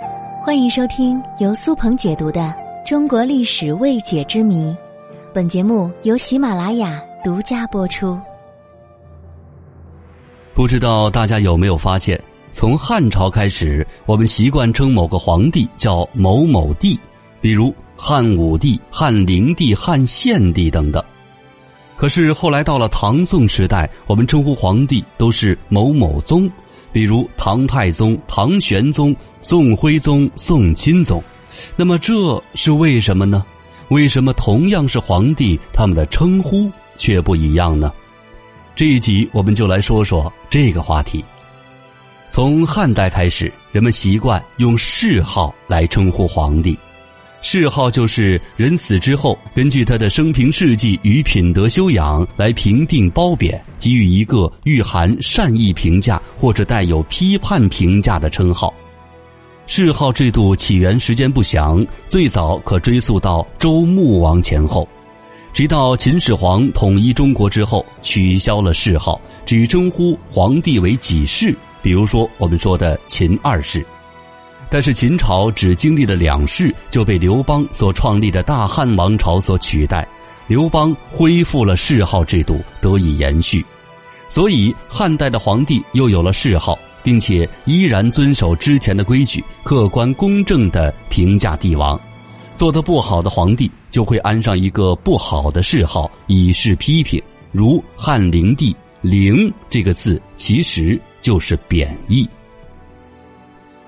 [0.00, 2.40] 欢迎收听由苏鹏解读的
[2.88, 4.70] 《中国历史未解之谜》，
[5.34, 8.16] 本节目由喜马拉雅独家播出。
[10.54, 12.20] 不知道大家有没有发现，
[12.52, 16.96] 从汉朝开始，我们习惯称某个皇帝叫某某帝，
[17.40, 21.02] 比如汉武帝、汉灵帝、汉献帝等等。
[21.96, 26.48] 可是后来到了唐宋时代，我们称呼皇帝都是某某宗。
[26.92, 31.22] 比如唐太宗、唐玄宗、宋徽宗、宋钦宗，
[31.76, 33.44] 那么这是为什么呢？
[33.88, 37.92] 为什么同样是皇帝，他们的称呼却不一样呢？
[38.74, 41.24] 这一集我们就来说说这个话题。
[42.30, 46.78] 从汉代开始，人们习惯用谥号来称呼皇帝。
[47.40, 58.74] 谥号就是人死之后，根据他的生平事迹与品德修养来评定褒贬，给予一个蕴含善意评价或者带有批判评价的称号。
[59.66, 64.86] 谥号制度起源时间不详，最早可追溯到周穆王前后，
[65.52, 73.84] 直到秦始皇统一中国之后，取消了谥号，只称呼皇帝为己氏，比如说我们说的秦二世。
[74.70, 80.06] 但是秦朝只经历了两世，就被刘邦所创立的大汉王朝所取代。
[80.46, 83.64] 刘邦恢复了谥号制度，得以延续，
[84.28, 92.00] 所以汉代的皇帝又有了谥号，并且依然遵守之前的规矩，客观公正的评价帝王。
[92.56, 97.22] 做得不好的皇帝就会安上一个不好的谥号，以示批评。
[97.52, 102.28] 如汉灵帝，灵这个字其实就是贬义。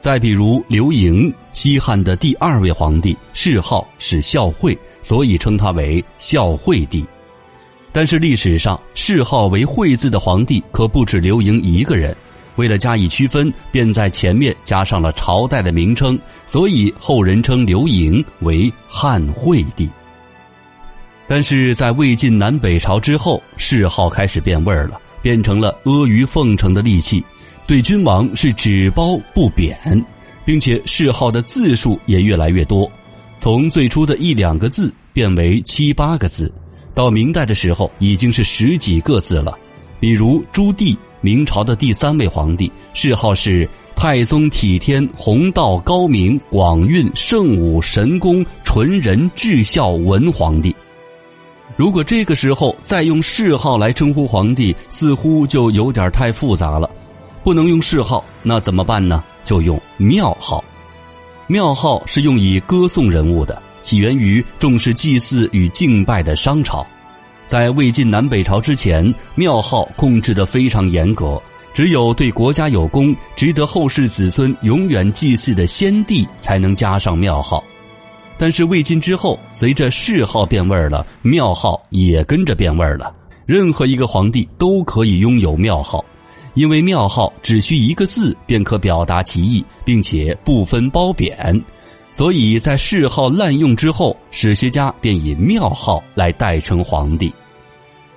[0.00, 7.04] 再比如刘盈，西汉的第二位皇帝，谥号是孝惠，所以称他为孝惠帝。
[7.90, 12.16] 但是历史上谥号为“惠”字的皇帝可不止刘盈一个人。
[12.56, 19.88] 为了加以区分，便在前面加上了朝代的名称，所以后人称刘盈为汉惠帝。
[21.26, 27.22] 但是在魏晋南北朝之后，谥号开始变味儿了，变成了阿谀奉承的利器。
[27.68, 29.78] 对君王是只褒不贬，
[30.42, 32.90] 并且谥号的字数也越来越多，
[33.36, 36.50] 从最初的一两个字变为七八个字，
[36.94, 39.54] 到明代的时候已经是十几个字了。
[40.00, 50.74] 比如朱棣，明朝的第三位皇帝，谥号是太宗体天弘道高明广运圣武神功纯仁至孝文皇帝。
[51.76, 56.90] 如果这个时候再用谥号来称呼皇帝，似乎就有点太复杂了。
[57.48, 59.24] 不能用谥号，那怎么办呢？
[59.42, 60.62] 就用庙号。
[61.46, 66.86] 庙号是用以歌颂人物的，起源于重视祭祀与敬拜的商朝。
[67.46, 71.40] 在魏晋南北朝之前，庙号控制的非常严格，
[71.72, 77.64] 只有对国家有功、值得后世子孙永远祭祀的先帝才能加上庙号。
[78.36, 83.10] 但是魏晋之后，随着谥号变味儿了，庙号也跟着变味儿了。
[83.46, 86.04] 任何一个皇帝都可以拥有庙号。
[86.58, 91.64] 因为庙号只需一个字便可表达其意，并且不分褒贬，
[92.12, 97.32] 所以在谥号滥用之后，史学家便以庙号来代称皇帝。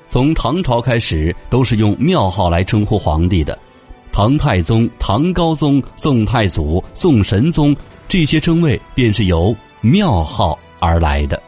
[0.07, 3.56] 从唐朝开始，都是用庙号来称呼皇帝的。
[4.12, 7.75] 唐太宗、唐高宗、宋太祖、宋神宗
[8.09, 11.40] 这些称谓便是由庙号而来的。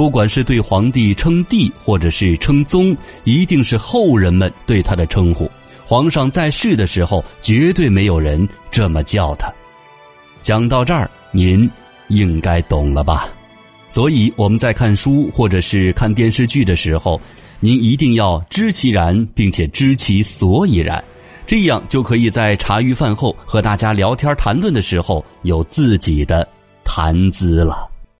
[0.00, 5.46] 不管是对皇帝称帝，或者是称宗，一定是后人们对他的称呼。
[5.86, 9.52] 皇上在世的时候，绝对没有人这么叫他。
[10.40, 11.70] 讲到这儿，您
[12.08, 13.28] 应该懂了吧？
[13.90, 17.20] 所以我们在看书或者是看电视剧的时候，
[17.60, 21.04] 您一定要知其然，并且知其所以然，
[21.46, 26.48] 这样就可以在茶余饭后和大家聊天谈论的时候有自己的
[26.84, 27.86] 谈资了。